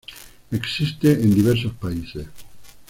Existe 0.49 1.11
en 1.11 1.31
diversos 1.35 1.73
países. 1.75 2.25